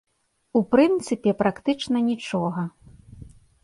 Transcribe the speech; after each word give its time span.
У 0.59 0.61
прынцыпе, 0.71 1.35
практычна 1.43 1.97
нічога. 2.09 2.61